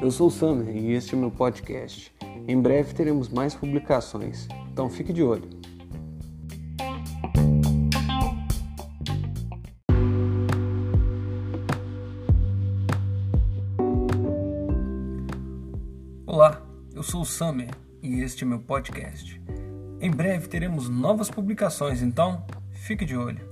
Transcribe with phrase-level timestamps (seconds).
[0.00, 2.12] Eu sou o Samer e este é o meu podcast.
[2.48, 5.48] Em breve teremos mais publicações, então fique de olho.
[16.26, 16.62] Olá,
[16.94, 17.70] eu sou o Samer
[18.02, 19.40] e este é meu podcast.
[20.00, 23.49] Em breve teremos novas publicações, então fique de olho.